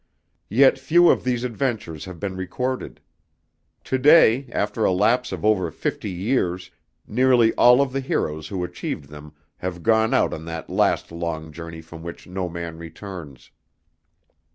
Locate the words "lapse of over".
4.91-5.69